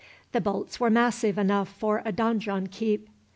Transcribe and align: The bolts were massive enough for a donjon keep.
The 0.31 0.41
bolts 0.41 0.79
were 0.79 0.89
massive 0.89 1.37
enough 1.37 1.69
for 1.69 2.01
a 2.03 2.11
donjon 2.11 2.65
keep. 2.71 3.07